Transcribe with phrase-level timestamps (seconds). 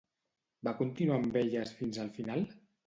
[0.69, 2.47] Va continuar amb elles fins al final?